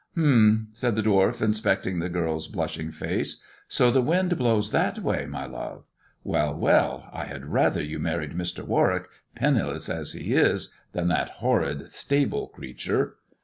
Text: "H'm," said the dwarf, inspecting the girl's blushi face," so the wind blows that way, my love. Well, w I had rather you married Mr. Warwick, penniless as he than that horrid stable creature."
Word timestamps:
"H'm," 0.15 0.69
said 0.73 0.95
the 0.95 1.03
dwarf, 1.03 1.43
inspecting 1.43 1.99
the 1.99 2.09
girl's 2.09 2.47
blushi 2.47 2.91
face," 2.91 3.43
so 3.77 3.91
the 3.91 4.01
wind 4.01 4.35
blows 4.35 4.71
that 4.71 4.97
way, 4.97 5.27
my 5.27 5.45
love. 5.45 5.83
Well, 6.23 6.53
w 6.59 7.03
I 7.13 7.25
had 7.25 7.45
rather 7.45 7.83
you 7.83 7.99
married 7.99 8.31
Mr. 8.33 8.63
Warwick, 8.65 9.05
penniless 9.35 9.89
as 9.89 10.13
he 10.13 10.33
than 10.91 11.07
that 11.09 11.29
horrid 11.37 11.93
stable 11.93 12.47
creature." 12.47 13.17